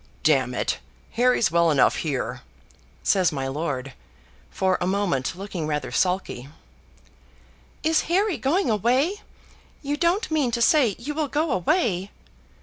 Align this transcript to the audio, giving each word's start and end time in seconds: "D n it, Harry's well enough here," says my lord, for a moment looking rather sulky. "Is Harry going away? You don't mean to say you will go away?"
"D 0.23 0.33
n 0.33 0.55
it, 0.55 0.79
Harry's 1.11 1.51
well 1.51 1.69
enough 1.69 1.97
here," 1.97 2.41
says 3.03 3.31
my 3.31 3.47
lord, 3.47 3.93
for 4.49 4.79
a 4.81 4.87
moment 4.87 5.35
looking 5.35 5.67
rather 5.67 5.91
sulky. 5.91 6.47
"Is 7.83 8.01
Harry 8.09 8.39
going 8.39 8.67
away? 8.71 9.21
You 9.83 9.97
don't 9.97 10.31
mean 10.31 10.49
to 10.53 10.59
say 10.59 10.95
you 10.97 11.13
will 11.13 11.27
go 11.27 11.51
away?" 11.51 12.09